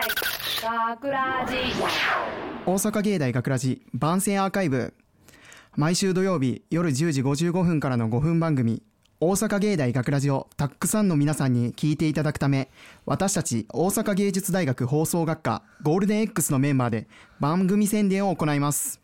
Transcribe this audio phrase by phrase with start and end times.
[0.00, 1.56] 学ラジ。
[2.66, 4.92] 大阪芸大学ラジ番宣アーカイブ。
[5.74, 8.82] 毎週土曜日夜10時55分からの5分番組
[9.20, 12.70] 大阪芸大学ラジをたくさんの皆さんに聞いていただくため
[13.06, 17.08] 私たち大阪芸術大学放送学科ゴールデン X のメンバーで
[17.40, 19.00] 番組宣伝を行います。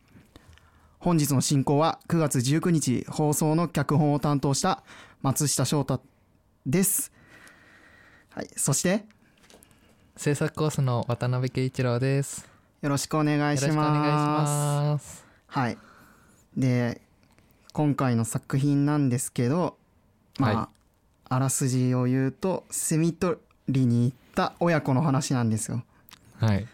[0.98, 4.82] 本日の進行は9月19日放送の脚本を担当した
[5.22, 6.02] 松下翔太
[6.66, 7.12] です。
[8.28, 9.06] はいそして
[10.16, 12.48] 制作コースの渡辺圭一郎です。
[12.80, 15.24] よろしくお願いします。
[15.46, 15.78] はい。
[16.56, 17.00] で、
[17.72, 19.76] 今回の作品なんですけど、
[20.38, 20.82] まあ、はい
[21.34, 25.82] あらすじを言うと、セミ取りに行った親子の話なんですよ。
[26.38, 26.66] はい。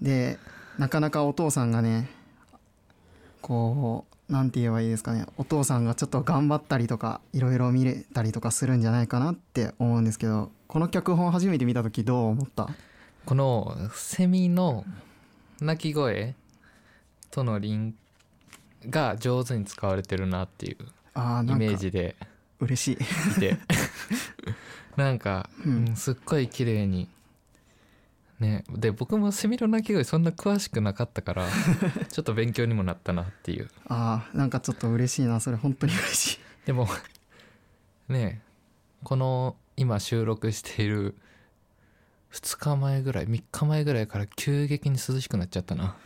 [0.00, 0.38] で、
[0.78, 2.08] なかなかお父さんがね、
[3.42, 12.68] こう、なんて言えばいいですかね、お父さんがちょっと頑張ったりとか、いろいろ見れたりとかするんじゃないかなって思うんですけど、この脚本初めて見た時どう思った？
[13.24, 14.84] このセミの
[15.60, 16.34] 鳴き声
[17.30, 17.94] とのリン
[18.88, 22.14] が上手に使われてるなっていうイメージで
[22.60, 22.94] 嬉しい。
[23.36, 23.56] いて。
[24.96, 25.88] なんか、うん。
[25.88, 27.08] うんすっごい綺麗に。
[28.40, 28.64] ね。
[28.70, 31.48] で僕もセミの鳴き声そんな詳しくなかったから
[32.10, 33.68] ちょっと勉強にもなったなっていう。
[33.88, 36.38] ああ、なんかちょっと嬉しいな、それ本当に嬉しい。
[36.66, 36.88] でも
[38.08, 38.40] ね。
[39.02, 41.14] この今収録している
[42.32, 45.96] 2日前ぐらい3日前ぐらいから急激に涼しくなっちゃったな。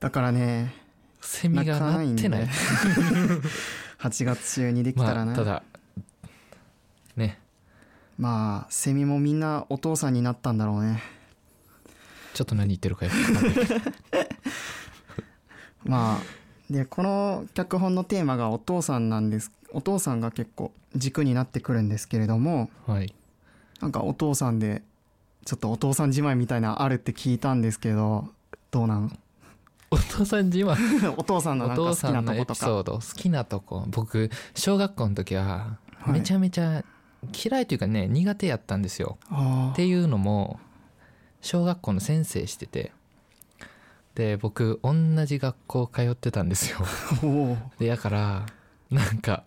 [0.00, 0.74] だからね、
[1.20, 2.46] セミが鳴ってない。
[2.46, 2.48] 鳴
[3.98, 5.62] 8 月中にできたらね、まあただ
[7.16, 7.38] ね。
[8.18, 11.02] まあセミもみんなお父さんになったんだろうね。
[12.34, 13.12] ちょっと何言ってるかよ
[15.84, 23.14] まあでこの脚本のテーマがお父さんなんですお父さんが結構軸になってくるんですけれどもはい。
[23.80, 24.82] なんかお父さんで
[25.44, 28.28] ちょっとお父さん自慢みたいなあるって聞いたんですけど
[28.70, 29.18] どうなん？
[29.90, 32.54] お父さん自慢 お父さんのおなんか好きなんとことか。
[32.54, 33.84] ピソード好きなとこ。
[33.88, 36.12] 僕小学校の時ははい。
[36.12, 36.84] めちゃめちゃ
[37.44, 39.18] 嫌いというかね苦手やったんですよ。
[39.30, 40.60] あっていうのも
[41.40, 42.92] 小学校の先生してて。
[44.14, 44.94] で僕同
[45.24, 46.78] じ学校通ってたんですよ。
[47.78, 48.46] でやから
[48.90, 49.44] なんか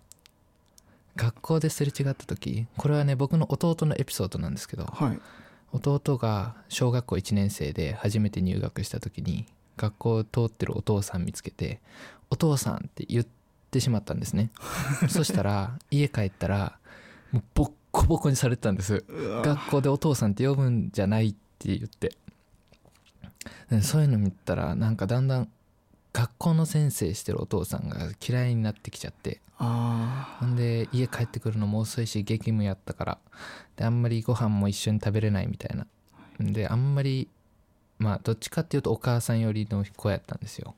[1.16, 5.19] 学校ですれ違った時これはね僕の弟のエピソードなんですけどはい。
[5.74, 11.81] 弟が小学校1年生で初めて入学した時に学校を通ってるお父さん見つけて
[12.29, 13.25] 「お父さん」って言っ
[13.72, 14.51] てしまったんですね。
[15.09, 16.78] そしたら家帰ったら
[17.31, 19.03] もうボッコボコにされてたんです。
[19.44, 22.16] 学校でお父さんって呼ぶんじゃないって言って。
[23.69, 25.50] でそういうの見たらなんかだんだん
[26.13, 29.41] 学校の先生してるお父さんが嫌いになってきちゃって。
[29.57, 33.18] あほんで家帰ってくるのも遅いし激務やったから。
[33.75, 35.88] であんまりご飯も一緒に食べれないみたいな。
[36.40, 37.29] であんまり
[37.97, 40.75] まあどっちかっていうとお母さん寄りの子やったんですよ。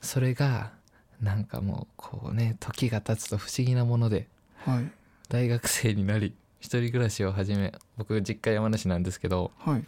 [0.00, 0.72] それが
[1.20, 4.90] なんかもうこうね時が経つと不思議なものでーはい。
[5.28, 9.84] 大学生になり一人暮らしを始め僕実家山梨なんですけどはい。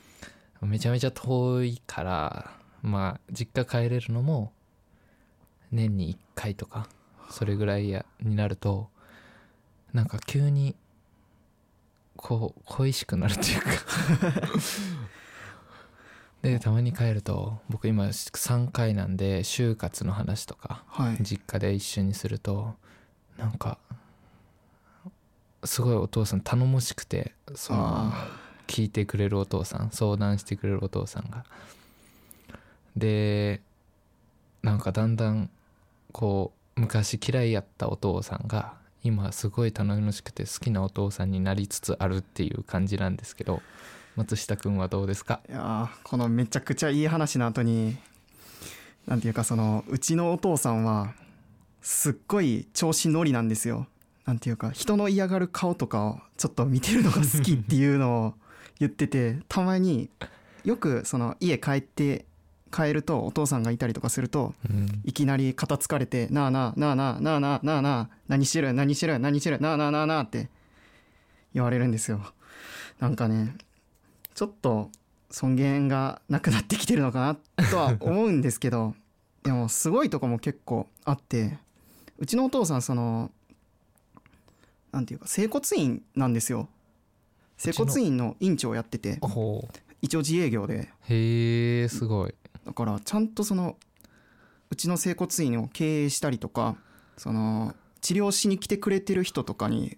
[0.62, 2.50] めちゃめちゃ遠いから
[2.82, 4.52] まあ実家帰れるのも
[5.70, 6.88] 年に1回とか
[7.30, 8.88] それぐらいやになると
[9.92, 10.74] なんか急に
[12.16, 13.68] こう恋しくなるっていうか。
[16.42, 21.16] でたまに帰ると僕今3回なんで就活の話とかはい。
[21.20, 22.76] 実家で一緒にすると
[23.36, 23.78] なんか
[25.64, 28.28] すごいお父さん頼もしくてそのあ
[28.68, 31.44] 聞いてくれるお父さん相談してくれるお父さんが。
[32.96, 33.60] で
[34.62, 35.50] なんかだんだん
[36.12, 43.62] こう昔嫌いやったお父さんが今すごい頼もしくて好きなお父さんになりつつあるっていう感じなんですけど
[44.16, 45.40] 松下くんはどうですか？
[45.48, 47.96] いやこのめちゃくちゃいい話の後に
[49.06, 51.14] なんていうかそのうちのお父さんは
[51.80, 53.86] すっごい調子乗りなんですよ。
[54.26, 58.34] なんていうか人の嫌がる顔とかをちょっと見てるのが好きっていうのを
[58.78, 60.10] 言っててたまに
[60.64, 62.26] よくその家帰って
[62.70, 65.02] 帰るとお父さんがいたりとかするとうん。
[65.04, 70.48] いきなり肩つかれて「なあなあなあなあなあなあなあなあ何してる何してる何してるなあなあなあなあ」って
[71.54, 72.20] 言われるんですよ。
[72.98, 73.54] なんかね
[74.34, 74.90] ちょっと
[75.30, 77.20] 尊厳がなくなってきてるのか
[77.58, 78.94] なとは思うんですけど
[79.42, 81.58] でもすごいとこも結構あって
[82.18, 83.30] うちのお父さんその
[84.92, 86.68] なんていうか整骨院なんですよ。
[87.56, 89.18] 整骨院の院長をやってて
[90.00, 90.88] 一応自営業で。
[91.08, 92.34] へえすごい
[92.68, 93.78] だからちゃんとその
[94.70, 96.76] うちの整骨院を経営したりとか
[97.16, 99.96] その治療しに来てくれてる人とかに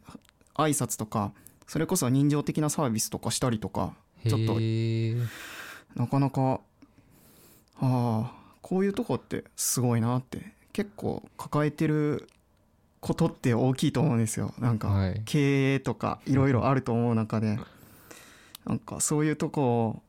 [0.55, 1.33] 挨拶とか
[1.67, 3.95] それこそ人情的なサービスとかしたりとか
[4.25, 4.61] ちょっと
[6.01, 6.61] なかなか
[7.81, 8.33] ああ
[8.63, 12.29] こういうとこってすごいなって結構抱えてる
[13.01, 14.55] ことって大きいと思うんですよ。
[14.59, 15.23] なんかはい。
[15.25, 17.59] 経営とかいろいろあると思う中で。
[18.67, 20.03] なんかそういうとこを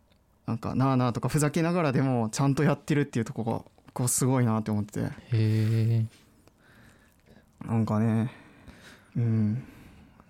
[0.46, 5.06] なんかなあなあとかふざけながらでもちゃんとやってるっていうとこがこうすごいなって思ってて。
[5.06, 6.06] へえ
[7.66, 8.32] なんかね
[9.16, 9.64] うん。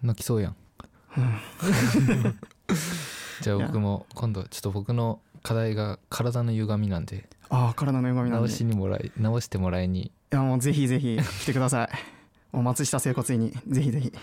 [0.04, 0.56] 泣きそうやん。
[3.42, 7.30] じゃあ僕も今度ちょっと僕の課題が体の歪みなんで。
[7.50, 8.48] ああ体の歪みなんで。
[8.48, 10.12] い直しにもらい直してもらいに。
[10.30, 11.90] やもうぜひぜひ来てください。
[12.56, 13.52] もう松下整骨院に。
[13.68, 14.14] ぜひぜひ。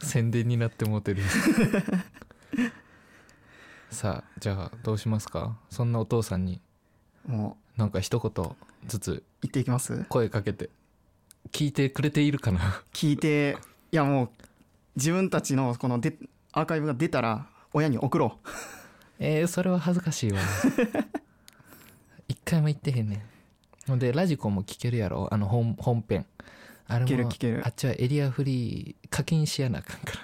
[0.00, 1.22] 宣伝になってもうてる
[3.92, 5.58] さあじゃあどうしますか？
[5.68, 6.60] そんなお父さんに。
[7.26, 8.56] もなんか一言
[8.86, 9.12] ずつ。
[9.12, 10.04] う行っていきます？
[10.08, 10.70] 声かけて。
[11.52, 12.82] 聞いてくれているかな？
[12.94, 13.58] 聞いて
[13.92, 14.30] いやもう
[14.96, 16.16] 自分たちのこので
[16.52, 18.48] アーカイブが出たら親に送ろう。
[19.20, 20.40] えー、それは恥ずかしいわ。
[22.28, 23.22] 一回も言ってへんねん。
[23.86, 25.28] ほんでラジコも聞けるやろ？
[25.30, 26.24] あの本本編。
[26.88, 27.62] あれも聞ける聞ける。
[27.66, 30.20] あっちはエリアフリー課金しやなあかんから。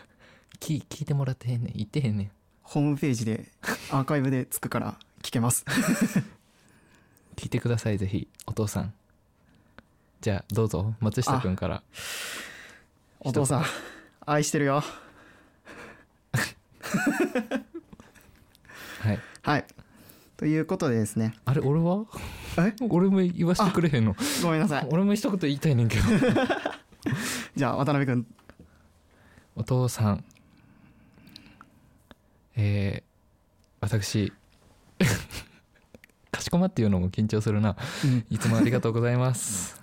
[0.59, 1.73] 聞聞いてもらってへんねん。
[1.77, 2.31] 言ってへんねん
[2.69, 3.47] ホームページで
[3.91, 5.65] アーカイブでつくから聞けます。
[7.35, 8.29] 聞いてくださいぜひ。
[8.47, 8.93] お父さん。
[10.21, 10.93] じゃあどうぞ。
[11.01, 11.83] 松下君から。
[13.21, 13.65] お父さん
[14.27, 14.83] 愛してるよ。
[19.01, 19.19] はい。
[19.43, 19.65] はい。
[20.37, 21.37] ということでですね。
[21.47, 22.05] あれ俺は？
[22.59, 22.75] え？
[22.91, 24.15] 俺も言わしてくれへんの。
[24.43, 24.87] ごめんなさい。
[24.91, 26.03] 俺も一言言いたいねんけど。
[27.57, 28.27] じゃあ渡辺君
[29.57, 30.23] お父さん
[32.61, 33.03] えー、
[33.81, 34.33] 私
[36.33, 37.77] かしこまっていうのも緊張するな。
[38.05, 38.27] うん。
[38.31, 39.81] いつもありがとうございます、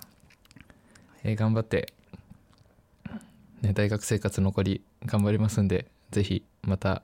[1.24, 1.92] えー頑張って、
[3.62, 7.02] ね、大学生活残り頑張りますんでぜひまた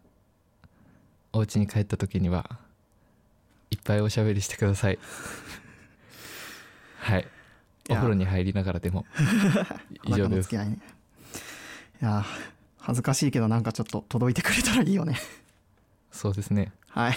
[1.33, 2.59] お家に帰った時には
[3.71, 4.99] いっぱいおしゃべりしてください。
[7.01, 7.27] はい。
[7.89, 9.07] お風呂に入りながらでも
[10.05, 10.55] 以上です。
[10.55, 10.59] い
[12.03, 12.25] や
[12.79, 15.17] 恥ずかしいけどなんかちょっと届いてくれたらいいよね
[16.13, 16.73] そうですね。
[16.89, 17.15] はい。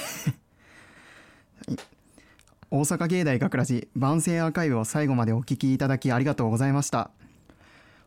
[2.71, 7.11] 大阪芸大学ラジ番宣アーカイブを最後までお聞きいただきありがとうございました。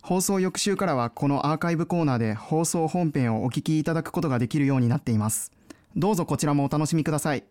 [0.02, 5.52] 放送翌週からはこのアーカイブコーナーで放送本編をお聞きいただくことができるようになっています。
[5.96, 7.44] どうぞこちらもお楽しみください。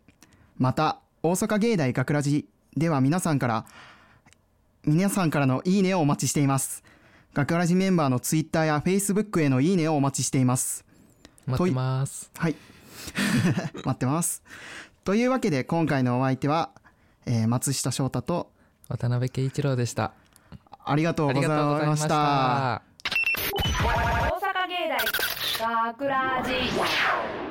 [0.57, 3.66] また大阪芸大学ラジでは皆さんから
[4.86, 6.84] 皆さんからのいいねをお待ちしています。
[7.34, 10.86] 学ラジメンバーのツイッターやフェイスブックへのいいねをお待ちしています。
[11.45, 12.31] 待ってます。
[12.36, 12.56] はい。
[13.86, 14.44] 待ってます。
[15.04, 16.71] というわけで今回のお相手は、
[17.25, 18.51] えー松下翔太と
[18.89, 20.13] 渡辺圭一郎でした
[20.86, 21.48] ありがとうござい
[21.88, 22.07] ました。
[22.07, 22.81] た
[23.83, 24.89] 大阪芸
[25.59, 27.46] 大学ラジ